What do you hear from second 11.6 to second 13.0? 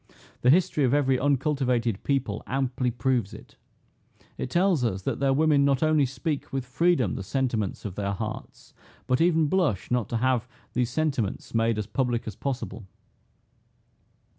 as public as possible."